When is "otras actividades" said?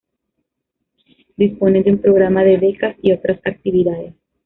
3.11-4.15